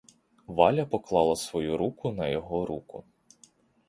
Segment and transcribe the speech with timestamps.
[0.47, 3.05] Валя поклала свою руку на його руку.